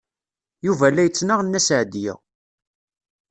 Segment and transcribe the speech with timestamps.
[0.65, 2.15] Yuba la yettnaɣ Nna Seɛdiya.